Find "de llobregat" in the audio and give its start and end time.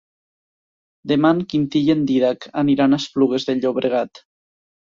3.51-4.27